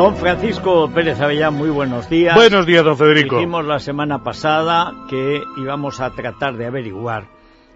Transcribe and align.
Don 0.00 0.16
Francisco 0.16 0.90
Pérez 0.90 1.20
Avellán, 1.20 1.52
muy 1.52 1.68
buenos 1.68 2.08
días. 2.08 2.34
Buenos 2.34 2.64
días, 2.64 2.82
don 2.82 2.96
Federico. 2.96 3.36
Dijimos 3.36 3.66
la 3.66 3.78
semana 3.78 4.24
pasada 4.24 4.94
que 5.10 5.42
íbamos 5.58 6.00
a 6.00 6.12
tratar 6.12 6.56
de 6.56 6.64
averiguar 6.64 7.26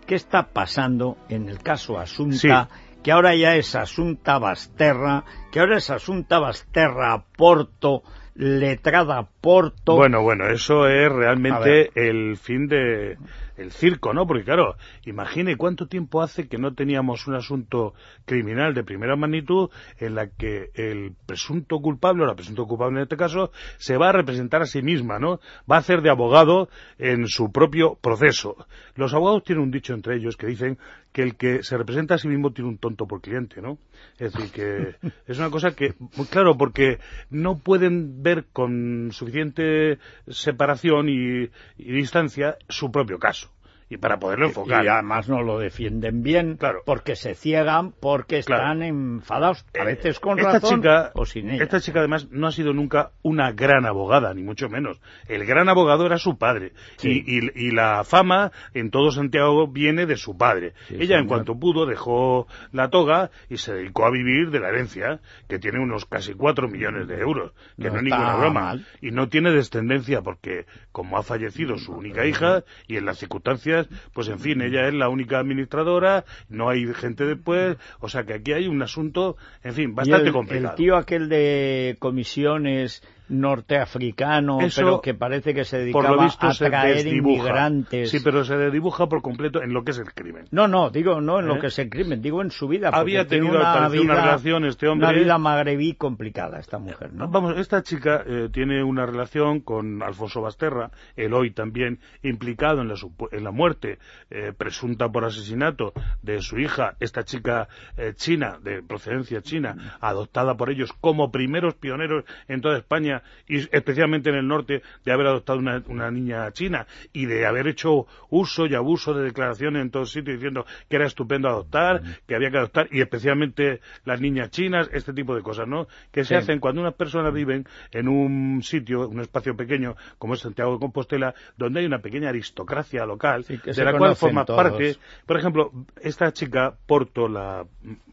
qué 0.07 0.15
está 0.15 0.45
pasando 0.45 1.19
en 1.29 1.51
el 1.51 1.59
caso 1.59 1.99
Asunta, 1.99 2.71
que 3.03 3.13
ahora 3.13 3.37
ya 3.37 3.57
es 3.57 3.75
Asunta 3.75 4.39
Basterra, 4.39 5.25
que 5.53 5.61
ahora 5.61 5.77
es 5.77 5.91
Asunta 5.91 6.39
Basterra 6.39 7.23
Porto, 7.37 8.03
letrada 8.35 9.29
Porto. 9.43 9.95
Bueno, 9.95 10.23
bueno, 10.23 10.49
eso 10.49 10.87
es 10.89 11.13
realmente 11.13 11.91
el 11.95 12.39
fin 12.39 12.69
de 12.69 13.19
el 13.57 13.73
circo, 13.73 14.13
¿no? 14.13 14.27
Porque 14.27 14.45
claro, 14.45 14.77
imagine 15.05 15.57
cuánto 15.57 15.87
tiempo 15.87 16.23
hace 16.23 16.49
que 16.49 16.59
no 16.59 16.75
teníamos 16.75 17.27
un 17.27 17.35
asunto 17.35 17.95
criminal 18.25 18.75
de 18.75 18.85
primera 18.85 19.17
magnitud 19.17 19.71
en 19.99 20.15
la 20.15 20.29
que 20.29 20.71
el 20.75 21.15
presunto 21.27 21.81
culpable, 21.81 22.25
o 22.25 22.27
la 22.27 22.35
presunto 22.35 22.67
culpable 22.67 22.99
en 22.99 23.03
este 23.03 23.17
caso, 23.17 23.53
se 23.79 23.97
va 23.97 24.09
a 24.09 24.13
representar 24.13 24.63
a 24.63 24.67
sí 24.67 24.83
misma, 24.83 25.19
¿no? 25.19 25.41
Va 25.71 25.77
a 25.77 25.81
hacer 25.81 26.03
de 26.03 26.11
abogado 26.11 26.69
en 26.99 27.27
su 27.29 27.53
propio 27.53 27.97
proceso. 28.01 28.57
Los 28.95 29.15
abogados 29.15 29.45
tienen 29.45 29.65
un 29.65 29.71
dicho 29.71 29.95
entre 29.95 30.17
ellos 30.17 30.37
que 30.37 30.47
dicen 30.47 30.79
que 31.13 31.23
el 31.23 31.37
que 31.37 31.63
se 31.63 31.79
representa 31.79 32.17
a 32.17 32.19
sí 32.19 32.29
mismo 32.29 32.53
tiene 32.53 32.71
un 32.71 32.79
tonto 32.79 33.07
por 33.07 33.21
cliente, 33.21 33.63
¿no? 33.63 33.79
Es 34.19 34.33
decir, 34.33 34.51
que 34.51 34.97
es 35.27 35.39
una 35.39 35.51
cosa 35.51 35.75
que, 35.75 35.95
claro, 36.31 36.57
porque 36.57 36.99
no 37.31 37.59
pueden 37.59 38.23
ver 38.23 38.47
con 38.53 39.11
suficiente 39.13 39.99
separación 40.27 41.09
y 41.09 41.49
distancia 41.77 42.57
su 42.69 42.91
propio 42.91 43.19
caso 43.19 43.54
y 43.89 43.99
para 43.99 44.19
poderlo 44.19 44.47
enfocar. 44.47 44.85
Y 44.85 44.89
además 44.89 45.29
no 45.29 45.43
lo 45.43 45.59
defienden 45.59 46.23
bien, 46.23 46.57
claro. 46.57 46.83
porque 46.85 47.17
se 47.17 47.35
ciegan, 47.35 47.93
porque 47.93 48.39
están 48.39 48.83
enfadados, 48.83 49.65
a 49.79 49.83
eh, 49.83 49.85
veces 49.85 50.21
con 50.21 50.39
esta 50.39 50.55
razón 50.55 50.81
chica, 50.81 51.13
o 51.15 51.27
sin 51.27 51.51
ella. 51.51 51.65
Esta 51.65 51.81
chica 51.81 52.01
además 52.01 52.29
no 52.31 52.47
ha 52.47 52.53
sido 52.53 52.73
nunca 52.73 53.13
una 53.23 53.53
gran 53.53 53.85
abogada, 53.87 54.33
ni 54.35 54.43
mucho 54.43 54.69
menos. 54.69 55.01
El 55.29 55.45
gran 55.45 55.69
abogado 55.69 56.07
era 56.07 56.19
su 56.19 56.39
padre. 56.39 56.73
Y, 57.03 57.45
la 57.75 58.05
fama 58.05 58.53
en 58.73 58.91
todo 58.91 59.11
Santiago 59.11 59.67
viene 59.67 60.07
de 60.07 60.17
su 60.17 60.37
padre. 60.37 60.75
ella 60.91 61.19
en 61.19 61.27
cuanto 61.27 61.59
pudo 61.59 61.87
dejó 61.87 62.47
la 62.73 62.89
toga 62.89 63.31
y 63.49 63.57
se 63.57 63.75
dedicó 63.75 64.07
a 64.07 64.11
vivir 64.11 64.51
de 64.51 64.61
la 64.61 64.69
herencia, 64.69 65.21
que 65.49 65.59
tiene 65.59 65.81
unos 65.81 66.05
casi 66.05 66.35
cuatro 66.35 66.69
millones 66.69 67.09
de 67.09 67.19
euros, 67.19 67.53
que 67.77 67.91
no, 67.91 67.97
es 67.97 68.03
ninguna 68.03 68.37
broma. 68.37 68.79
Y 69.01 69.11
no 69.11 69.29
tiene 69.29 69.51
descendencia 69.51 70.23
porque 70.23 70.67
como 70.93 71.19
ha 71.19 71.23
fallecido 71.23 71.77
su 71.79 71.93
única 71.93 72.27
hija 72.27 72.63
y 72.87 72.97
en 72.97 73.07
las 73.07 73.19
circunstancias 73.19 73.74
pues 74.13 74.29
en 74.29 74.39
fin, 74.39 74.61
ella 74.63 74.89
es 74.89 74.95
la 74.95 75.09
única 75.09 75.39
administradora, 75.39 76.25
no 76.49 76.69
hay 76.69 76.93
gente 76.95 77.25
después, 77.25 77.77
o 78.01 78.09
sea 78.09 78.25
que 78.25 78.35
aquí 78.35 78.53
hay 78.53 78.67
un 78.67 78.83
asunto, 78.83 79.37
en 79.63 79.75
fin, 79.75 79.95
bastante 79.95 80.33
complicado. 80.33 80.71
El 80.71 80.77
tío 80.77 80.97
aquel 80.97 81.29
de 81.29 81.97
comisiones 81.99 83.03
norteafricano, 83.29 84.59
pero 84.75 85.01
que 85.01 85.15
parece 85.15 85.55
que 85.55 85.65
se 85.65 85.79
dedicaba 85.79 86.09
por 86.09 86.17
lo 86.17 86.23
visto, 86.25 86.47
a 86.47 86.53
traer 86.53 87.07
inmigrantes. 87.07 88.11
Sí, 88.11 88.19
pero 88.23 88.45
se 88.45 88.71
dibuja 88.71 89.09
por 89.09 89.23
completo 89.23 89.63
en 89.63 89.73
lo 89.73 89.83
que 89.83 89.93
es 89.93 89.99
el 89.99 90.13
crimen. 90.13 90.45
No, 90.51 90.69
no, 90.69 90.91
digo 90.91 91.21
no 91.21 91.41
en 91.41 91.47
lo 91.47 91.57
¿Eh? 91.57 91.61
que 91.61 91.67
es 91.69 91.79
el 91.79 91.89
crimen, 91.89 92.21
digo 92.21 92.43
en 92.43 92.51
su 92.51 92.69
vida. 92.69 92.91
Había 92.93 93.27
tenido 93.27 93.59
una, 93.59 93.89
vida, 93.89 94.03
una 94.03 94.15
relación 94.15 94.65
este 94.67 94.89
hombre. 94.89 95.09
Una 95.09 95.19
vida 95.19 95.39
magrebí 95.39 95.95
complicada 95.95 96.59
esta 96.59 96.79
mujer, 96.79 97.13
¿no? 97.15 97.29
Vamos, 97.29 97.59
esta 97.59 97.83
chica 97.83 98.23
eh, 98.27 98.49
tiene 98.53 98.83
una 98.85 99.07
relación 99.07 99.61
con 99.61 100.03
Alfonso 100.03 100.43
Basterra, 100.43 100.91
el 101.17 101.33
hoy 101.33 101.53
también 101.53 102.01
implicado 102.23 102.83
en 102.83 102.89
la, 102.89 102.95
en 103.33 103.45
la 103.45 103.51
muerte 103.51 103.99
eh, 104.31 104.53
presunta 104.57 105.09
por 105.09 105.25
asesinato 105.25 105.93
de 106.23 106.41
su 106.41 106.59
hija, 106.59 106.97
esta 107.01 107.25
chica 107.25 107.69
china, 108.17 108.59
de 108.63 108.83
procedencia 108.83 109.41
china, 109.41 109.97
adoptada 110.01 110.57
por 110.57 110.71
ellos 110.71 110.93
como 111.01 111.31
primeros 111.31 111.75
pioneros 111.75 112.25
en 112.49 112.61
toda 112.61 112.79
España 112.79 113.14
y 113.49 113.59
especialmente 113.77 114.31
en 114.31 114.37
el 114.37 114.47
norte, 114.47 114.83
de 115.05 115.13
haber 115.13 115.27
adoptado 115.27 115.59
una, 115.59 116.11
niña 116.11 116.51
china 116.53 116.87
y 117.13 117.27
de 117.27 117.47
haber 117.47 117.69
hecho 117.69 118.07
uso 118.31 118.67
y 118.67 118.75
abuso 118.75 119.15
de 119.15 119.25
declaraciones 119.25 119.83
en 119.83 119.91
todos 119.91 120.11
sitios 120.11 120.37
diciendo 120.37 120.67
que 120.89 120.97
era 120.97 121.07
estupendo 121.07 121.49
adoptar, 121.49 122.03
que 122.27 122.35
había 122.35 122.51
que 122.51 122.59
adoptar, 122.59 122.89
y 122.91 123.01
especialmente 123.01 123.81
las 124.05 124.21
niñas 124.21 124.51
chinas, 124.51 124.89
este 124.93 125.13
tipo 125.13 125.35
de 125.35 125.43
cosas, 125.43 125.69
¿no? 125.69 125.87
Que 126.13 126.25
se 126.25 126.37
hacen 126.37 126.61
cuando 126.61 126.81
unas 126.81 126.95
personas 126.95 127.33
viven 127.33 127.67
en 127.91 128.09
un 128.09 128.63
sitio, 128.63 129.09
un 129.09 129.21
espacio 129.21 129.57
pequeño, 129.57 129.97
como 130.19 130.35
es 130.35 130.41
Santiago 130.41 130.73
de 130.75 130.79
Compostela, 130.79 131.35
donde 131.57 131.81
hay 131.81 131.87
una 131.87 131.99
pequeña 131.99 132.29
aristocracia 132.29 133.05
local, 133.07 133.45
de 133.45 133.85
la 133.85 133.97
cual 133.97 134.17
forma 134.17 134.45
parte, 134.45 134.97
por 135.27 135.37
ejemplo, 135.37 135.71
esta 136.01 136.33
chica, 136.33 136.75
Porto, 136.87 137.29
la 137.29 137.65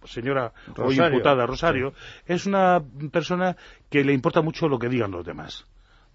señora 0.05 0.53
hoy 0.77 0.97
imputada 0.99 1.45
Rosario, 1.45 1.93
es 2.25 2.45
una 2.45 2.81
persona 3.11 3.55
que 3.89 4.03
le 4.03 4.13
importa 4.13 4.41
mucho 4.41 4.67
lo 4.67 4.79
que 4.79 4.89
digan 4.91 5.11
los 5.11 5.25
demás 5.25 5.65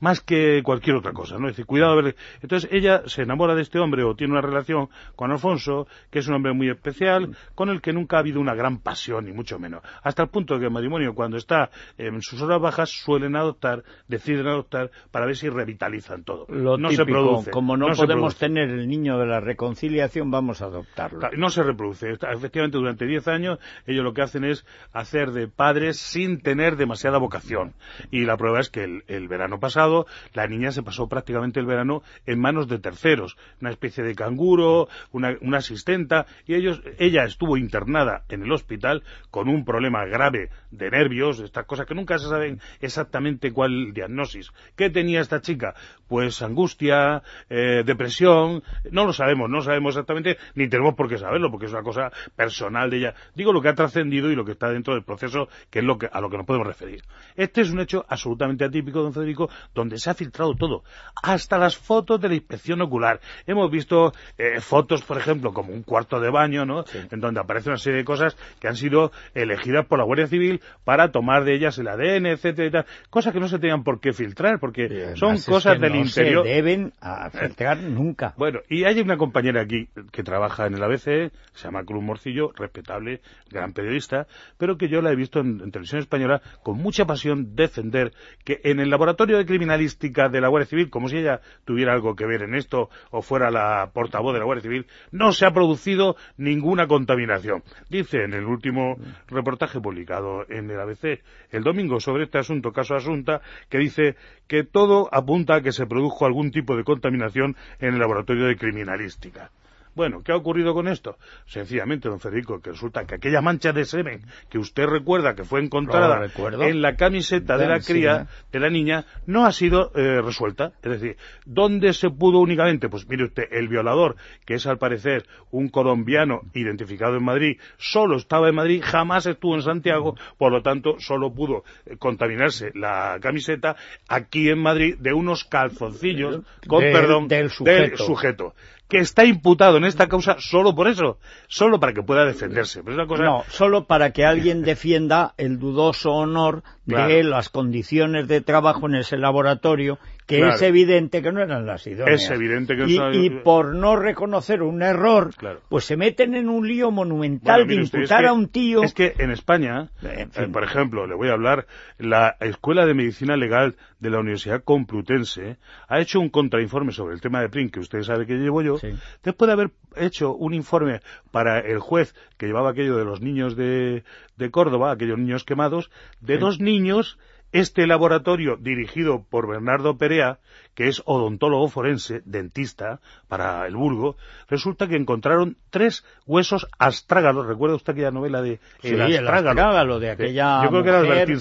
más 0.00 0.20
que 0.20 0.62
cualquier 0.62 0.96
otra 0.96 1.12
cosa, 1.12 1.38
¿no? 1.38 1.48
Es 1.48 1.52
decir, 1.52 1.66
cuidado 1.66 1.92
a 1.92 2.02
ver... 2.02 2.16
Entonces 2.42 2.68
ella 2.72 3.02
se 3.06 3.22
enamora 3.22 3.54
de 3.54 3.62
este 3.62 3.78
hombre 3.78 4.04
o 4.04 4.14
tiene 4.14 4.32
una 4.32 4.42
relación 4.42 4.88
con 5.14 5.30
Alfonso, 5.30 5.86
que 6.10 6.18
es 6.18 6.28
un 6.28 6.34
hombre 6.34 6.52
muy 6.52 6.68
especial, 6.68 7.36
con 7.54 7.70
el 7.70 7.80
que 7.80 7.92
nunca 7.92 8.16
ha 8.16 8.20
habido 8.20 8.40
una 8.40 8.54
gran 8.54 8.78
pasión, 8.78 9.24
ni 9.24 9.32
mucho 9.32 9.58
menos. 9.58 9.82
Hasta 10.02 10.22
el 10.22 10.28
punto 10.28 10.54
de 10.54 10.60
que 10.60 10.66
el 10.66 10.72
matrimonio, 10.72 11.14
cuando 11.14 11.36
está 11.36 11.70
en 11.98 12.20
sus 12.22 12.42
horas 12.42 12.60
bajas, 12.60 12.90
suelen 12.90 13.36
adoptar, 13.36 13.84
deciden 14.08 14.46
adoptar, 14.46 14.90
para 15.10 15.26
ver 15.26 15.36
si 15.36 15.48
revitalizan 15.48 16.24
todo. 16.24 16.46
no 16.48 16.90
se 16.90 17.04
produce. 17.04 17.50
Como 17.50 17.76
no, 17.76 17.88
podemos 17.94 18.36
tener 18.36 18.68
el 18.68 18.88
niño 18.88 19.18
de 19.18 19.26
la 19.26 19.40
reconciliación, 19.40 20.30
vamos 20.30 20.62
a 20.62 20.66
adoptarlo. 20.66 21.20
No 21.36 21.48
se 21.48 21.62
reproduce. 21.62 22.10
Efectivamente, 22.10 22.78
durante 22.78 23.06
10 23.06 23.28
años, 23.28 23.58
ellos 23.86 24.04
lo 24.04 24.12
que 24.12 24.22
hacen 24.22 24.44
es 24.44 24.66
hacer 24.92 25.30
de 25.32 25.48
padres 25.48 25.98
sin 25.98 26.40
tener 26.40 26.76
demasiada 26.76 27.18
vocación. 27.18 27.74
Y 28.10 28.24
la 28.24 28.36
prueba 28.36 28.60
es 28.60 28.70
que 28.70 29.02
el 29.06 29.28
verano 29.28 29.58
pasado, 29.58 29.85
la 30.32 30.46
niña 30.46 30.72
se 30.72 30.82
pasó 30.82 31.08
prácticamente 31.08 31.60
el 31.60 31.66
verano 31.66 32.02
en 32.26 32.40
manos 32.40 32.68
de 32.68 32.78
terceros, 32.78 33.36
una 33.60 33.70
especie 33.70 34.04
de 34.04 34.14
canguro, 34.14 34.88
una, 35.12 35.36
asistenta, 35.56 36.26
y 36.46 36.54
ellos, 36.54 36.82
ella 36.98 37.24
estuvo 37.24 37.56
internada 37.56 38.24
en 38.28 38.42
el 38.42 38.52
hospital 38.52 39.02
con 39.30 39.48
un 39.48 39.64
problema 39.64 40.04
grave 40.04 40.50
de 40.70 40.90
nervios, 40.90 41.40
estas 41.40 41.66
cosas 41.66 41.86
que 41.86 41.94
nunca 41.94 42.18
se 42.18 42.28
saben 42.28 42.60
exactamente 42.80 43.52
cuál 43.52 43.92
diagnosis. 43.92 44.52
¿Qué 44.76 44.90
tenía 44.90 45.20
esta 45.20 45.40
chica? 45.40 45.74
Pues 46.08 46.42
angustia, 46.42 47.22
eh, 47.48 47.82
depresión, 47.84 48.62
no 48.90 49.04
lo 49.04 49.12
sabemos, 49.12 49.50
no 49.50 49.60
sabemos 49.60 49.94
exactamente, 49.94 50.38
ni 50.54 50.68
tenemos 50.68 50.94
por 50.94 51.08
qué 51.08 51.18
saberlo, 51.18 51.50
porque 51.50 51.66
es 51.66 51.72
una 51.72 51.82
cosa 51.82 52.12
personal 52.34 52.90
de 52.90 52.98
ella. 52.98 53.14
Digo 53.34 53.52
lo 53.52 53.60
que 53.60 53.68
ha 53.68 53.74
trascendido 53.74 54.30
y 54.30 54.36
lo 54.36 54.44
que 54.44 54.52
está 54.52 54.70
dentro 54.70 54.94
del 54.94 55.02
proceso, 55.02 55.48
que 55.70 55.80
es 55.80 55.84
lo 55.84 55.98
que, 55.98 56.08
a 56.10 56.20
lo 56.20 56.30
que 56.30 56.36
nos 56.36 56.46
podemos 56.46 56.66
referir. 56.66 57.02
Este 57.34 57.60
es 57.60 57.70
un 57.70 57.80
hecho 57.80 58.04
absolutamente 58.08 58.64
atípico, 58.64 59.02
don 59.02 59.12
Federico, 59.12 59.50
donde 59.74 59.98
se 59.98 60.10
ha 60.10 60.14
filtrado 60.14 60.54
todo, 60.54 60.84
hasta 61.22 61.58
las 61.58 61.76
fotos 61.76 62.20
de 62.20 62.28
la 62.28 62.34
inspección 62.34 62.80
ocular. 62.82 63.20
Hemos 63.46 63.70
visto 63.70 64.12
eh, 64.38 64.60
fotos, 64.60 65.02
por 65.02 65.18
ejemplo, 65.18 65.52
como 65.52 65.72
un 65.72 65.82
cuarto 65.82 66.20
de 66.20 66.30
baño, 66.30 66.64
¿no? 66.64 66.84
En 67.10 67.20
donde 67.20 67.40
aparece 67.40 67.70
una 67.70 67.78
serie 67.78 67.98
de 67.98 68.04
cosas 68.04 68.36
que 68.60 68.68
han 68.68 68.76
sido 68.76 69.12
elegidas 69.34 69.86
por 69.86 69.98
la 69.98 70.04
Guardia 70.04 70.26
Civil 70.26 70.60
para 70.84 71.10
tomar 71.10 71.44
de 71.44 71.54
ellas 71.54 71.78
el 71.78 71.88
ADN, 71.88 72.26
etcétera, 72.26 72.86
cosas 73.10 73.32
que 73.32 73.40
no 73.40 73.48
se 73.48 73.58
tenían 73.58 73.84
por 73.84 74.00
qué 74.00 74.12
filtrar, 74.12 74.58
porque 74.60 75.14
son 75.16 75.38
cosas 75.40 75.80
del 75.80 75.95
interior. 75.96 76.46
Se 76.46 76.52
deben 76.52 76.92
filtrar 77.32 77.78
nunca. 77.78 78.34
Bueno, 78.36 78.60
y 78.68 78.84
hay 78.84 79.00
una 79.00 79.16
compañera 79.16 79.62
aquí 79.62 79.88
que 80.12 80.22
trabaja 80.22 80.66
en 80.66 80.74
el 80.74 80.82
ABC, 80.82 81.32
se 81.52 81.64
llama 81.64 81.84
Cruz 81.84 82.02
Morcillo, 82.02 82.52
respetable, 82.56 83.20
gran 83.50 83.72
periodista, 83.72 84.26
pero 84.58 84.76
que 84.76 84.88
yo 84.88 85.00
la 85.00 85.12
he 85.12 85.16
visto 85.16 85.40
en, 85.40 85.60
en 85.60 85.70
televisión 85.70 86.00
española 86.00 86.40
con 86.62 86.78
mucha 86.78 87.04
pasión 87.04 87.54
defender 87.54 88.12
que 88.44 88.60
en 88.64 88.80
el 88.80 88.90
laboratorio 88.90 89.38
de 89.38 89.46
criminalística 89.46 90.28
de 90.28 90.40
la 90.40 90.48
Guardia 90.48 90.68
Civil, 90.68 90.90
como 90.90 91.08
si 91.08 91.18
ella 91.18 91.40
tuviera 91.64 91.92
algo 91.92 92.14
que 92.14 92.26
ver 92.26 92.42
en 92.42 92.54
esto 92.54 92.90
o 93.10 93.22
fuera 93.22 93.50
la 93.50 93.90
portavoz 93.92 94.32
de 94.32 94.40
la 94.40 94.44
Guardia 94.44 94.62
Civil, 94.62 94.86
no 95.10 95.32
se 95.32 95.46
ha 95.46 95.52
producido 95.52 96.16
ninguna 96.36 96.86
contaminación. 96.86 97.62
Dice 97.88 98.24
en 98.24 98.34
el 98.34 98.44
último 98.44 98.96
reportaje 99.28 99.80
publicado 99.80 100.44
en 100.48 100.70
el 100.70 100.80
ABC 100.80 101.22
el 101.50 101.62
domingo 101.62 102.00
sobre 102.00 102.24
este 102.24 102.38
asunto, 102.38 102.72
caso 102.72 102.94
Asunta, 102.94 103.40
que 103.68 103.78
dice 103.78 104.16
que 104.46 104.64
todo 104.64 105.08
apunta 105.12 105.56
a 105.56 105.60
que 105.62 105.72
se 105.72 105.85
produjo 105.88 106.26
algún 106.26 106.50
tipo 106.50 106.76
de 106.76 106.84
contaminación 106.84 107.56
en 107.78 107.94
el 107.94 108.00
laboratorio 108.00 108.46
de 108.46 108.56
criminalística. 108.56 109.50
Bueno, 109.96 110.22
¿qué 110.22 110.30
ha 110.30 110.36
ocurrido 110.36 110.74
con 110.74 110.88
esto? 110.88 111.16
Sencillamente, 111.46 112.10
don 112.10 112.20
Federico, 112.20 112.60
que 112.60 112.72
resulta 112.72 113.06
que 113.06 113.14
aquella 113.14 113.40
mancha 113.40 113.72
de 113.72 113.86
semen 113.86 114.20
que 114.50 114.58
usted 114.58 114.84
recuerda 114.84 115.34
que 115.34 115.42
fue 115.42 115.64
encontrada 115.64 116.26
en 116.60 116.82
la 116.82 116.96
camiseta 116.96 117.56
de 117.56 117.66
la 117.66 117.80
cría, 117.80 118.26
de 118.52 118.60
la 118.60 118.68
niña, 118.68 119.06
no 119.24 119.46
ha 119.46 119.52
sido 119.52 119.92
eh, 119.94 120.20
resuelta. 120.20 120.72
Es 120.82 120.90
decir, 120.90 121.16
¿dónde 121.46 121.94
se 121.94 122.10
pudo 122.10 122.40
únicamente? 122.40 122.90
Pues 122.90 123.08
mire 123.08 123.24
usted, 123.24 123.44
el 123.50 123.68
violador, 123.68 124.16
que 124.44 124.54
es 124.54 124.66
al 124.66 124.76
parecer 124.76 125.24
un 125.50 125.70
colombiano 125.70 126.42
identificado 126.52 127.16
en 127.16 127.24
Madrid, 127.24 127.58
solo 127.78 128.18
estaba 128.18 128.50
en 128.50 128.54
Madrid, 128.54 128.82
jamás 128.84 129.24
estuvo 129.24 129.54
en 129.54 129.62
Santiago, 129.62 130.14
por 130.36 130.52
lo 130.52 130.60
tanto, 130.60 130.96
solo 130.98 131.32
pudo 131.32 131.64
eh, 131.86 131.96
contaminarse 131.96 132.70
la 132.74 133.16
camiseta 133.22 133.76
aquí 134.08 134.50
en 134.50 134.58
Madrid 134.58 134.96
de 134.98 135.14
unos 135.14 135.44
calzoncillos, 135.44 136.40
con 136.68 136.82
perdón, 136.82 137.28
Del 137.28 137.48
sujeto 137.96 138.52
que 138.88 138.98
está 138.98 139.24
imputado 139.24 139.76
en 139.76 139.84
esta 139.84 140.08
causa 140.08 140.36
solo 140.38 140.74
por 140.74 140.88
eso, 140.88 141.18
solo 141.48 141.80
para 141.80 141.92
que 141.92 142.02
pueda 142.02 142.24
defenderse. 142.24 142.82
No, 142.82 143.44
solo 143.48 143.86
para 143.86 144.12
que 144.12 144.24
alguien 144.24 144.62
defienda 144.64 145.34
el 145.36 145.58
dudoso 145.58 146.12
honor 146.12 146.62
de 146.86 147.24
las 147.24 147.48
condiciones 147.48 148.28
de 148.28 148.40
trabajo 148.40 148.86
en 148.86 148.96
ese 148.96 149.16
laboratorio, 149.16 149.98
que 150.26 150.40
es 150.46 150.62
evidente 150.62 151.22
que 151.22 151.32
no 151.32 151.42
eran 151.42 151.66
las 151.66 151.86
idóneas. 151.86 152.22
Es 152.22 152.30
evidente 152.30 152.76
que 152.76 152.84
y, 152.86 153.26
y 153.26 153.30
por 153.30 153.74
no 153.74 153.96
reconocer 153.96 154.62
un 154.62 154.82
error, 154.82 155.30
pues 155.68 155.84
se 155.84 155.96
meten 155.96 156.34
en 156.34 156.48
un 156.48 156.66
lío 156.66 156.90
monumental 156.90 157.66
de 157.66 157.74
imputar 157.74 158.26
a 158.26 158.32
un 158.32 158.48
tío. 158.48 158.82
Es 158.82 158.94
que 158.94 159.14
en 159.18 159.30
España, 159.30 159.90
eh, 160.02 160.26
por 160.52 160.64
ejemplo, 160.64 161.06
le 161.06 161.14
voy 161.14 161.28
a 161.28 161.32
hablar, 161.32 161.66
la 161.98 162.36
Escuela 162.40 162.86
de 162.86 162.94
Medicina 162.94 163.36
Legal 163.36 163.76
de 164.00 164.10
la 164.10 164.18
Universidad 164.18 164.62
Complutense 164.62 165.56
ha 165.88 166.00
hecho 166.00 166.20
un 166.20 166.28
contrainforme 166.28 166.92
sobre 166.92 167.14
el 167.14 167.20
tema 167.20 167.40
de 167.40 167.48
PRIN, 167.48 167.70
que 167.70 167.80
usted 167.80 168.02
sabe 168.02 168.26
que 168.26 168.34
llevo 168.34 168.62
yo, 168.62 168.78
después 169.22 169.46
de 169.46 169.52
haber 169.52 169.70
hecho 169.96 170.34
un 170.34 170.54
informe 170.54 171.00
para 171.30 171.60
el 171.60 171.78
juez 171.78 172.14
que 172.36 172.46
llevaba 172.46 172.70
aquello 172.70 172.96
de 172.96 173.04
los 173.04 173.20
niños 173.20 173.56
de, 173.56 174.04
de 174.36 174.50
Córdoba, 174.50 174.92
aquellos 174.92 175.18
niños 175.18 175.44
quemados, 175.44 175.90
de 176.20 176.38
dos 176.38 176.60
niños 176.60 177.18
este 177.52 177.86
laboratorio, 177.86 178.56
dirigido 178.56 179.24
por 179.30 179.48
Bernardo 179.48 179.96
Perea, 179.96 180.38
que 180.74 180.88
es 180.88 181.02
odontólogo 181.06 181.68
forense, 181.68 182.20
dentista, 182.24 183.00
para 183.28 183.66
el 183.66 183.76
Burgo, 183.76 184.16
resulta 184.48 184.88
que 184.88 184.96
encontraron 184.96 185.56
tres 185.70 186.04
huesos 186.26 186.66
astrágalos. 186.78 187.46
¿Recuerda 187.46 187.76
usted 187.76 187.92
aquella 187.92 188.10
novela 188.10 188.42
de 188.42 188.60
El 188.82 189.00
astrágalo? 189.00 189.98
de 189.98 190.10
aquella 190.10 190.64
Yo 190.64 190.70
creo 190.70 190.82
que 190.82 190.88
era 190.88 190.98
Albertín. 190.98 191.38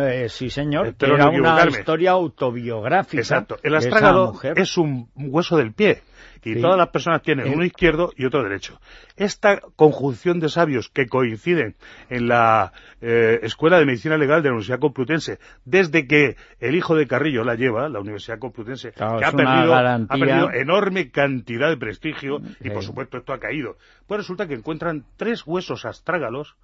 Eh, 0.00 0.28
sí, 0.28 0.48
señor, 0.48 0.94
era 0.98 1.28
una 1.28 1.66
historia 1.68 2.12
autobiográfica. 2.12 3.20
Exacto. 3.20 3.58
El 3.62 3.74
astrágalo 3.74 4.32
es 4.56 4.78
un 4.78 5.10
hueso 5.16 5.56
del 5.56 5.72
pie 5.72 6.02
y 6.44 6.60
todas 6.60 6.76
las 6.76 6.88
personas 6.88 7.22
tienen 7.22 7.52
uno 7.52 7.64
izquierdo 7.64 8.12
y 8.16 8.24
otro 8.24 8.42
derecho. 8.42 8.80
Esta 9.16 9.60
conjunción 9.76 10.40
de 10.40 10.48
sabios 10.48 10.88
que 10.88 11.06
coinciden 11.06 11.76
en 12.10 12.28
la 12.28 12.72
eh, 13.00 13.40
Escuela 13.42 13.78
de 13.78 13.86
Medicina 13.86 14.16
Legal 14.16 14.42
de 14.42 14.48
la 14.48 14.54
Universidad 14.54 14.80
Complutense, 14.80 15.38
desde 15.64 16.06
que 16.06 16.36
el 16.60 16.74
hijo 16.74 16.96
de 16.96 17.06
Carrillo 17.06 17.44
la 17.44 17.54
lleva, 17.54 17.88
la 17.88 18.00
Universidad 18.00 18.38
Complutense, 18.38 18.92
que 18.92 19.04
ha 19.04 19.32
perdido, 19.32 20.52
enorme 20.52 21.10
cantidad 21.10 21.68
de 21.68 21.76
prestigio 21.76 22.40
y 22.60 22.70
por 22.70 22.82
supuesto 22.82 23.18
esto 23.18 23.32
ha 23.32 23.38
caído. 23.38 23.76
Pues 24.06 24.18
resulta 24.18 24.48
que 24.48 24.54
encuentran 24.54 25.04
tres 25.16 25.46
huesos 25.46 25.84
astrágalos 25.84 26.56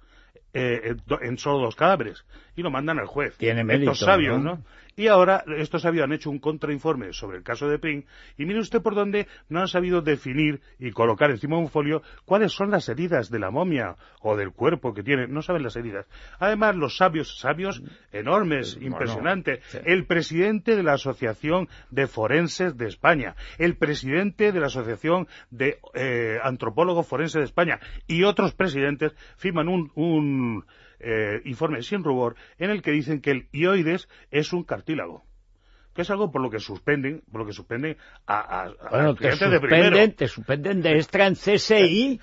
eh, 0.53 0.95
en 1.21 1.37
solo 1.37 1.59
dos 1.59 1.75
cadáveres 1.75 2.25
y 2.55 2.61
lo 2.61 2.71
mandan 2.71 2.99
al 2.99 3.05
juez. 3.05 3.37
Tiene 3.37 3.63
mérito, 3.63 3.91
Estos 3.91 4.05
sabios, 4.05 4.41
¿no? 4.41 4.63
Y 4.95 5.07
ahora 5.07 5.45
estos 5.57 5.85
habían 5.85 6.11
hecho 6.11 6.29
un 6.29 6.39
contrainforme 6.39 7.13
sobre 7.13 7.37
el 7.37 7.43
caso 7.43 7.69
de 7.69 7.79
Pring 7.79 8.03
y 8.37 8.43
mire 8.43 8.59
usted 8.59 8.81
por 8.81 8.95
dónde 8.95 9.27
no 9.47 9.61
han 9.61 9.69
sabido 9.69 10.01
definir 10.01 10.59
y 10.77 10.91
colocar 10.91 11.31
encima 11.31 11.55
de 11.55 11.61
un 11.61 11.69
folio 11.69 12.01
cuáles 12.25 12.51
son 12.51 12.69
las 12.69 12.89
heridas 12.89 13.29
de 13.29 13.39
la 13.39 13.49
momia 13.49 13.95
o 14.19 14.35
del 14.35 14.51
cuerpo 14.51 14.93
que 14.93 15.01
tiene. 15.01 15.27
No 15.27 15.41
saben 15.41 15.63
las 15.63 15.77
heridas. 15.77 16.05
Además, 16.37 16.75
los 16.75 16.97
sabios, 16.97 17.39
sabios 17.39 17.81
enormes, 18.11 18.77
impresionantes. 18.81 19.63
El 19.85 20.05
presidente 20.05 20.75
de 20.75 20.83
la 20.83 20.95
Asociación 20.95 21.69
de 21.91 22.07
Forenses 22.07 22.75
de 22.75 22.87
España, 22.87 23.35
el 23.57 23.77
presidente 23.77 24.51
de 24.51 24.59
la 24.59 24.67
Asociación 24.67 25.29
de 25.49 25.79
eh, 25.93 26.39
Antropólogos 26.43 27.07
Forenses 27.07 27.39
de 27.39 27.45
España 27.45 27.79
y 28.05 28.23
otros 28.23 28.53
presidentes 28.53 29.13
firman 29.37 29.69
un 29.69 29.91
eh, 30.99 31.41
informe 31.45 31.81
sin 31.81 32.03
rubor 32.03 32.35
en 32.57 32.69
el 32.71 32.81
que 32.81 32.91
dicen 32.91 33.21
que 33.21 33.31
el 33.31 33.47
ioides 33.51 34.07
es 34.31 34.53
un 34.53 34.63
cartílago 34.63 35.23
que 35.93 36.03
es 36.03 36.09
algo 36.11 36.31
por 36.31 36.41
lo 36.41 36.49
que 36.49 36.59
suspenden, 36.59 37.21
por 37.31 37.41
lo 37.41 37.47
que 37.47 37.53
suspenden 37.53 37.97
a, 38.27 38.63
a, 38.63 38.73
bueno, 38.91 39.15
te 39.15 39.31
suspenden, 39.31 40.15
te 40.15 40.27
suspenden 40.27 40.81
de 40.81 40.97
extra 40.97 41.27
en 41.27 41.33
CSI. 41.33 42.19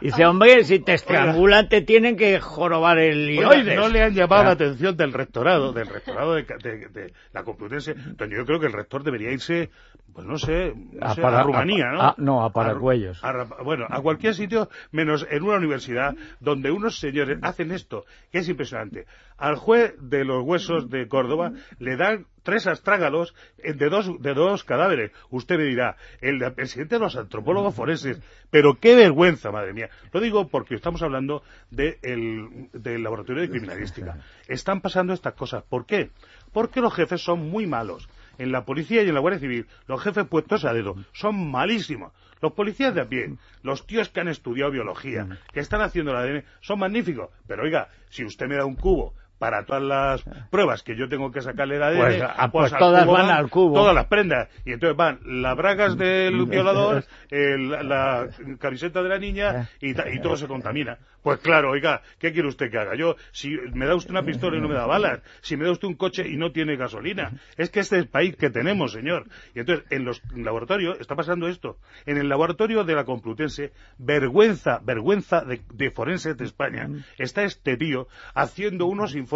Dice, 0.00 0.26
hombre, 0.26 0.64
si 0.64 0.80
te 0.80 0.94
estrangulan 0.94 1.68
te 1.68 1.82
tienen 1.82 2.16
que 2.16 2.40
jorobar 2.40 2.98
el 2.98 3.30
ioides. 3.30 3.76
no 3.76 3.88
le 3.88 4.02
han 4.02 4.14
llamado 4.14 4.44
la 4.44 4.50
atención 4.52 4.96
del 4.96 5.12
rectorado, 5.12 5.72
del 5.72 5.86
rectorado 5.86 6.34
de, 6.34 7.12
la 7.32 7.44
Complutense. 7.44 7.92
Entonces 7.92 8.36
yo 8.36 8.44
creo 8.44 8.60
que 8.60 8.66
el 8.66 8.72
rector 8.72 9.02
debería 9.02 9.30
irse, 9.30 9.70
pues 10.12 10.26
no 10.26 10.38
sé, 10.38 10.72
a, 11.00 11.42
Rumanía, 11.42 11.90
¿no? 11.92 12.14
no, 12.16 12.44
a 12.44 12.50
Paracuellos. 12.50 13.20
bueno, 13.64 13.86
a 13.88 14.00
cualquier 14.00 14.34
sitio 14.34 14.68
menos 14.90 15.26
en 15.30 15.42
una 15.42 15.56
universidad 15.56 16.14
donde 16.40 16.70
unos 16.70 16.98
señores 16.98 17.38
hacen 17.42 17.70
esto, 17.70 18.04
que 18.30 18.38
es 18.38 18.48
impresionante. 18.48 19.06
Al 19.36 19.56
juez 19.56 19.94
de 20.00 20.24
los 20.24 20.42
huesos 20.42 20.90
de 20.90 21.08
Córdoba 21.08 21.52
le 21.78 21.96
dan 21.96 22.26
tres 22.42 22.66
astrágalos 22.66 23.34
de 23.58 23.88
dos, 23.88 24.10
de 24.20 24.34
dos 24.34 24.64
cadáveres. 24.64 25.12
Usted 25.30 25.56
me 25.56 25.64
dirá, 25.64 25.96
el 26.20 26.40
presidente 26.52 26.96
de 26.96 27.00
los 27.00 27.16
antropólogos 27.16 27.74
forenses. 27.74 28.20
Pero 28.50 28.78
qué 28.80 28.96
vergüenza, 28.96 29.50
madre 29.50 29.72
mía. 29.72 29.90
Lo 30.12 30.20
digo 30.20 30.48
porque 30.48 30.74
estamos 30.74 31.02
hablando 31.02 31.42
del 31.70 33.02
laboratorio 33.02 33.42
de 33.42 33.50
criminalística. 33.50 34.18
Están 34.48 34.80
pasando 34.80 35.12
estas 35.12 35.34
cosas. 35.34 35.62
¿Por 35.62 35.86
qué? 35.86 36.10
Porque 36.52 36.80
los 36.80 36.94
jefes 36.94 37.22
son 37.22 37.50
muy 37.50 37.66
malos. 37.66 38.08
En 38.38 38.52
la 38.52 38.64
policía 38.64 39.02
y 39.02 39.08
en 39.08 39.14
la 39.14 39.20
Guardia 39.20 39.40
Civil, 39.40 39.66
los 39.86 40.02
jefes 40.02 40.26
puestos 40.26 40.64
a 40.64 40.72
dedo 40.72 40.96
son 41.12 41.50
malísimos. 41.50 42.12
Los 42.40 42.52
policías 42.52 42.94
de 42.94 43.02
a 43.02 43.08
pie, 43.08 43.34
los 43.62 43.86
tíos 43.86 44.08
que 44.08 44.20
han 44.20 44.28
estudiado 44.28 44.70
biología, 44.70 45.28
que 45.52 45.60
están 45.60 45.82
haciendo 45.82 46.14
la 46.14 46.20
ADN, 46.20 46.44
son 46.60 46.78
magníficos. 46.78 47.28
Pero 47.46 47.64
oiga, 47.64 47.90
si 48.08 48.24
usted 48.24 48.46
me 48.46 48.56
da 48.56 48.64
un 48.64 48.76
cubo 48.76 49.14
para 49.40 49.64
todas 49.64 49.82
las 49.82 50.22
pruebas 50.50 50.82
que 50.82 50.94
yo 50.94 51.08
tengo 51.08 51.32
que 51.32 51.40
sacarle 51.40 51.78
la 51.78 51.86
ADN, 51.86 51.98
pues, 51.98 52.22
ah, 52.22 52.50
pues, 52.52 52.70
pues 52.70 52.78
todas 52.78 53.06
van, 53.06 53.30
al 53.30 53.48
cubo. 53.48 53.74
Todas 53.74 53.94
las 53.94 54.04
prendas. 54.04 54.50
Y 54.66 54.72
entonces 54.72 54.94
van 54.94 55.18
las 55.24 55.56
bragas 55.56 55.96
del 55.96 56.44
violador, 56.46 57.04
la 57.30 58.28
camiseta 58.58 59.02
de 59.02 59.08
la 59.08 59.18
niña 59.18 59.70
y, 59.80 59.92
y, 59.92 60.20
todo 60.20 60.36
se 60.36 60.46
contamina. 60.46 60.98
Pues 61.22 61.38
claro, 61.40 61.70
oiga, 61.70 62.02
¿qué 62.18 62.32
quiere 62.32 62.48
usted 62.48 62.70
que 62.70 62.78
haga? 62.78 62.94
Yo, 62.96 63.16
si 63.32 63.56
me 63.72 63.86
da 63.86 63.94
usted 63.94 64.10
una 64.10 64.22
pistola 64.22 64.58
y 64.58 64.60
no 64.60 64.68
me 64.68 64.74
da 64.74 64.86
balas, 64.86 65.20
si 65.40 65.56
me 65.56 65.64
da 65.64 65.72
usted 65.72 65.88
un 65.88 65.94
coche 65.94 66.28
y 66.28 66.36
no 66.36 66.52
tiene 66.52 66.76
gasolina, 66.76 67.32
es 67.56 67.70
que 67.70 67.80
este 67.80 67.96
es 67.96 68.02
el 68.02 68.08
país 68.08 68.36
que 68.36 68.50
tenemos, 68.50 68.92
señor. 68.92 69.26
Y 69.54 69.60
entonces, 69.60 69.86
en 69.90 70.04
los 70.04 70.22
laboratorios 70.34 71.00
está 71.00 71.16
pasando 71.16 71.48
esto. 71.48 71.78
En 72.04 72.18
el 72.18 72.28
laboratorio 72.28 72.84
de 72.84 72.94
la 72.94 73.04
Complutense, 73.04 73.72
vergüenza, 73.96 74.80
vergüenza 74.82 75.42
de, 75.42 75.62
de 75.72 75.90
forenses 75.90 76.36
de 76.36 76.44
España, 76.44 76.88
está 77.16 77.42
este 77.42 77.78
tío 77.78 78.06
haciendo 78.34 78.84
unos 78.84 79.14
informes 79.14 79.29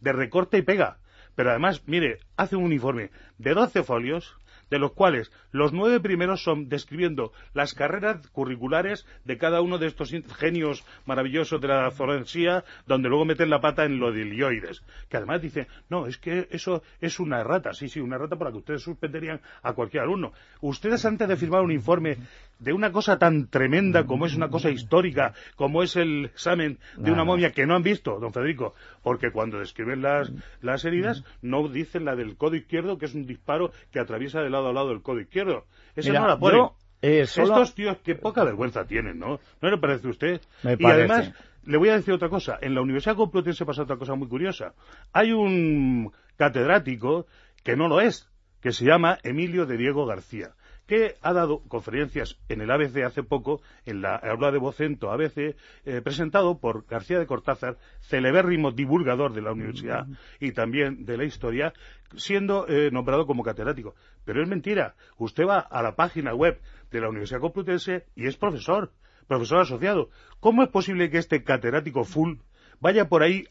de 0.00 0.12
recorte 0.12 0.58
y 0.58 0.62
pega. 0.62 0.98
Pero 1.34 1.50
además, 1.50 1.82
mire, 1.86 2.18
hace 2.36 2.56
un 2.56 2.72
informe 2.72 3.10
de 3.38 3.54
12 3.54 3.82
folios 3.82 4.36
de 4.70 4.78
los 4.78 4.92
cuales 4.92 5.30
los 5.50 5.72
nueve 5.72 6.00
primeros 6.00 6.42
son 6.42 6.68
describiendo 6.68 7.32
las 7.52 7.74
carreras 7.74 8.26
curriculares 8.28 9.04
de 9.24 9.36
cada 9.36 9.60
uno 9.60 9.78
de 9.78 9.88
estos 9.88 10.14
genios 10.38 10.84
maravillosos 11.06 11.60
de 11.60 11.68
la 11.68 11.90
forensía, 11.90 12.64
donde 12.86 13.08
luego 13.08 13.24
meten 13.24 13.50
la 13.50 13.60
pata 13.60 13.84
en 13.84 13.98
lo 13.98 14.12
de 14.12 14.22
ilioides, 14.22 14.82
que 15.08 15.16
además 15.16 15.42
dice, 15.42 15.66
no, 15.88 16.06
es 16.06 16.18
que 16.18 16.46
eso 16.50 16.82
es 17.00 17.18
una 17.18 17.40
errata, 17.40 17.72
sí, 17.72 17.88
sí, 17.88 18.00
una 18.00 18.16
errata 18.16 18.36
para 18.36 18.52
que 18.52 18.58
ustedes 18.58 18.82
suspenderían 18.82 19.40
a 19.62 19.72
cualquier 19.72 20.04
alumno. 20.04 20.32
Ustedes 20.60 21.04
antes 21.04 21.28
de 21.28 21.36
firmar 21.36 21.62
un 21.62 21.72
informe 21.72 22.16
de 22.60 22.72
una 22.72 22.92
cosa 22.92 23.18
tan 23.18 23.48
tremenda 23.48 24.04
como 24.04 24.26
es 24.26 24.36
una 24.36 24.48
cosa 24.48 24.70
histórica, 24.70 25.34
como 25.56 25.82
es 25.82 25.96
el 25.96 26.26
examen 26.26 26.78
de 26.96 27.10
una 27.10 27.24
momia 27.24 27.50
que 27.50 27.66
no 27.66 27.74
han 27.74 27.82
visto, 27.82 28.20
don 28.20 28.32
Federico, 28.32 28.74
porque 29.02 29.32
cuando 29.32 29.58
describen 29.58 30.02
las, 30.02 30.30
las 30.60 30.84
heridas 30.84 31.24
no 31.42 31.66
dicen 31.68 32.04
la 32.04 32.14
del 32.14 32.36
codo 32.36 32.56
izquierdo, 32.56 32.98
que 32.98 33.06
es 33.06 33.14
un 33.14 33.26
disparo 33.26 33.72
que 33.90 33.98
atraviesa 33.98 34.40
de 34.40 34.50
lado 34.50 34.68
a 34.68 34.72
lado 34.72 34.90
del 34.90 35.02
codo 35.02 35.20
izquierdo. 35.20 35.64
Esa 35.96 36.12
no 36.12 36.28
la 36.28 36.38
ponen. 36.38 36.66
Eh, 37.02 37.20
Estos 37.20 37.74
tíos, 37.74 37.96
qué 38.04 38.14
poca 38.14 38.44
vergüenza 38.44 38.84
tienen, 38.84 39.18
¿no? 39.18 39.40
¿No 39.62 39.70
le 39.70 39.78
parece 39.78 40.06
a 40.06 40.10
usted? 40.10 40.40
y 40.62 40.84
además, 40.84 41.32
le 41.64 41.78
voy 41.78 41.88
a 41.88 41.94
decir 41.94 42.12
otra 42.12 42.28
cosa. 42.28 42.58
En 42.60 42.74
la 42.74 42.82
Universidad 42.82 43.16
Complutense 43.16 43.64
pasa 43.64 43.82
otra 43.82 43.96
cosa 43.96 44.14
muy 44.14 44.28
curiosa. 44.28 44.74
Hay 45.14 45.32
un 45.32 46.12
catedrático 46.36 47.26
que 47.64 47.74
no 47.74 47.88
lo 47.88 48.02
es, 48.02 48.28
que 48.60 48.72
se 48.72 48.84
llama 48.84 49.18
Emilio 49.22 49.64
de 49.64 49.78
Diego 49.78 50.04
García 50.04 50.50
que 50.90 51.14
ha 51.22 51.32
dado 51.32 51.62
conferencias 51.68 52.40
en 52.48 52.62
el 52.62 52.70
ABC 52.72 53.04
hace 53.04 53.22
poco, 53.22 53.62
en 53.86 54.02
la 54.02 54.16
aula 54.16 54.50
de 54.50 54.58
Vocento 54.58 55.12
ABC, 55.12 55.54
eh, 55.84 56.00
presentado 56.02 56.58
por 56.58 56.84
García 56.84 57.20
de 57.20 57.28
Cortázar, 57.28 57.78
celebérrimo 58.00 58.72
divulgador 58.72 59.32
de 59.32 59.40
la 59.40 59.52
universidad 59.52 60.08
y 60.40 60.50
también 60.50 61.04
de 61.04 61.16
la 61.16 61.22
historia, 61.22 61.72
siendo 62.16 62.66
eh, 62.66 62.90
nombrado 62.90 63.24
como 63.24 63.44
catedrático. 63.44 63.94
Pero 64.24 64.42
es 64.42 64.48
mentira. 64.48 64.96
Usted 65.16 65.46
va 65.46 65.60
a 65.60 65.80
la 65.80 65.94
página 65.94 66.34
web 66.34 66.60
de 66.90 67.00
la 67.00 67.08
Universidad 67.08 67.38
Complutense 67.38 68.06
y 68.16 68.26
es 68.26 68.36
profesor, 68.36 68.90
profesor 69.28 69.60
asociado. 69.60 70.10
¿Cómo 70.40 70.64
es 70.64 70.70
posible 70.70 71.08
que 71.08 71.18
este 71.18 71.44
catedrático 71.44 72.02
full 72.02 72.38
vaya 72.80 73.08
por 73.08 73.22
ahí 73.22 73.44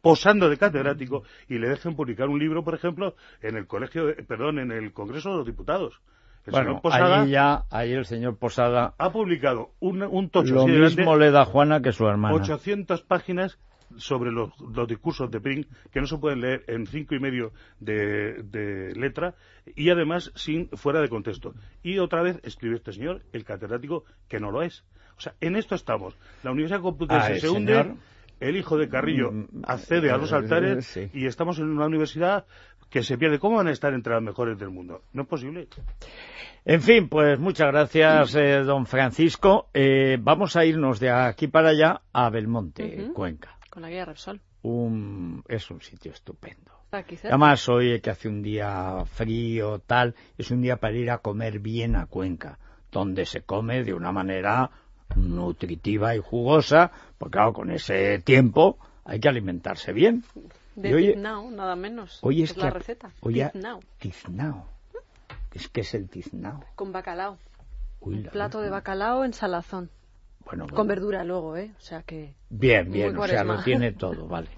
posando 0.00 0.48
de 0.48 0.56
catedrático 0.56 1.24
y 1.46 1.58
le 1.58 1.68
dejen 1.68 1.94
publicar 1.94 2.30
un 2.30 2.38
libro, 2.38 2.64
por 2.64 2.74
ejemplo, 2.74 3.16
en 3.42 3.58
el 3.58 3.66
colegio, 3.66 4.14
perdón, 4.26 4.60
en 4.60 4.72
el 4.72 4.94
Congreso 4.94 5.28
de 5.28 5.36
los 5.36 5.46
Diputados? 5.46 6.00
Bueno, 6.46 6.80
ahí 6.84 7.30
ya, 7.30 7.64
ahí 7.70 7.92
el 7.92 8.04
señor 8.04 8.36
Posada 8.36 8.94
ha 8.98 9.10
publicado 9.10 9.70
un, 9.80 10.02
un 10.02 10.30
tocho. 10.30 10.54
Lo 10.54 10.66
mismo 10.66 11.16
le 11.16 11.30
da 11.30 11.44
Juana 11.44 11.80
que 11.80 11.92
su 11.92 12.06
hermana. 12.06 12.34
800 12.34 13.02
páginas 13.02 13.58
sobre 13.96 14.30
los, 14.30 14.52
discursos 14.86 15.30
de 15.30 15.40
Pring 15.40 15.66
que 15.90 16.00
no 16.00 16.06
se 16.06 16.16
pueden 16.18 16.40
leer 16.40 16.64
en 16.68 16.86
cinco 16.86 17.14
y 17.14 17.20
medio 17.20 17.52
de, 17.80 18.92
letra 18.94 19.34
y 19.74 19.90
además 19.90 20.32
sin 20.34 20.68
fuera 20.70 21.00
de 21.00 21.08
contexto. 21.08 21.54
Y 21.82 21.98
otra 21.98 22.22
vez 22.22 22.40
escribe 22.42 22.76
este 22.76 22.92
señor, 22.92 23.22
el 23.32 23.44
catedrático, 23.44 24.04
que 24.28 24.40
no 24.40 24.50
lo 24.50 24.62
es. 24.62 24.84
O 25.16 25.20
sea, 25.20 25.34
en 25.40 25.56
esto 25.56 25.74
estamos. 25.74 26.16
La 26.42 26.50
Universidad 26.50 26.80
Complutense 26.80 27.40
se 27.40 27.48
hunde 27.48 27.94
el 28.40 28.56
hijo 28.56 28.78
de 28.78 28.88
Carrillo 28.88 29.30
Mm, 29.32 29.64
accede 29.66 30.10
a 30.10 30.16
los 30.16 30.32
eh, 30.32 30.36
altares 30.36 30.86
sí. 30.86 31.10
y 31.12 31.26
estamos 31.26 31.58
en 31.58 31.66
una 31.66 31.86
universidad 31.86 32.46
que 32.90 33.02
se 33.02 33.16
pierde. 33.16 33.38
¿Cómo 33.38 33.56
van 33.56 33.68
a 33.68 33.72
estar 33.72 33.94
entre 33.94 34.12
las 34.12 34.22
mejores 34.22 34.58
del 34.58 34.70
mundo? 34.70 35.02
No 35.12 35.22
es 35.22 35.28
posible. 35.28 35.68
En 36.64 36.82
fin, 36.82 37.08
pues 37.08 37.38
muchas 37.38 37.68
gracias, 37.68 38.34
eh, 38.34 38.58
don 38.64 38.84
Francisco. 38.84 39.68
Eh, 39.72 40.18
vamos 40.20 40.56
a 40.56 40.64
irnos 40.64 41.00
de 41.00 41.10
aquí 41.10 41.46
para 41.48 41.70
allá 41.70 42.02
a 42.12 42.28
Belmonte. 42.28 43.10
Cuenca. 43.14 43.56
Con 43.70 43.82
la 43.82 43.88
guía 43.88 44.04
Repsol. 44.04 44.40
Un, 44.62 45.42
es 45.48 45.70
un 45.70 45.80
sitio 45.80 46.12
estupendo. 46.12 46.72
Cerca. 46.90 47.28
Además, 47.28 47.68
hoy 47.68 48.00
que 48.00 48.10
hace 48.10 48.28
un 48.28 48.42
día 48.42 49.04
frío, 49.06 49.78
tal, 49.78 50.16
es 50.36 50.50
un 50.50 50.60
día 50.60 50.76
para 50.76 50.96
ir 50.96 51.10
a 51.10 51.18
comer 51.18 51.60
bien 51.60 51.94
a 51.94 52.06
Cuenca, 52.06 52.58
donde 52.90 53.26
se 53.26 53.42
come 53.42 53.84
de 53.84 53.94
una 53.94 54.10
manera 54.10 54.70
nutritiva 55.14 56.16
y 56.16 56.18
jugosa, 56.18 56.90
porque 57.16 57.32
claro, 57.32 57.52
con 57.52 57.70
ese 57.70 58.18
tiempo 58.18 58.78
hay 59.04 59.20
que 59.20 59.28
alimentarse 59.28 59.92
bien. 59.92 60.24
De 60.82 60.96
tiznao, 60.96 61.50
nada 61.50 61.76
menos. 61.76 62.18
Hoy 62.22 62.42
es 62.42 62.50
es 62.52 62.56
la 62.56 62.64
que- 62.64 62.78
receta. 62.78 63.10
Oye, 63.20 63.50
Tiznao, 63.52 63.80
tiznao. 63.98 64.66
Es 65.52 65.68
que 65.68 65.80
es 65.82 65.94
el 65.94 66.08
tiznao. 66.08 66.64
con 66.76 66.92
bacalao. 66.92 67.38
Uy, 68.00 68.22
la 68.22 68.30
plato 68.30 68.60
de 68.60 68.70
bacalao 68.70 69.24
en 69.24 69.32
salazón. 69.32 69.90
Bueno, 70.44 70.64
Con 70.66 70.74
bueno. 70.74 70.88
verdura 70.88 71.24
luego, 71.24 71.56
¿eh? 71.56 71.72
O 71.76 71.80
sea 71.80 72.02
que... 72.02 72.34
Bien, 72.48 72.90
bien, 72.90 73.16
o 73.16 73.26
sea, 73.26 73.44
lo 73.44 73.62
tiene 73.62 73.92
todo, 74.04 74.26
vale. 74.26 74.48